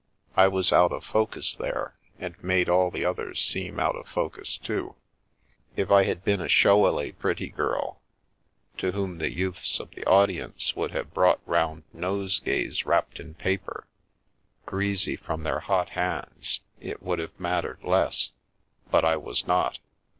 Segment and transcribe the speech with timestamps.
[0.35, 4.05] I was out of focus there, and made all the others seem out of ««/:«it
[4.05, 4.95] Being Fey focus too.
[5.75, 8.01] If I had been a showily pretty girl,
[8.77, 13.85] to whom the youths of the audience would have brought round nosegays wrapped in paper,
[14.65, 18.31] greasy from their hot hands, it would have mattered less,
[18.89, 19.77] but I was not.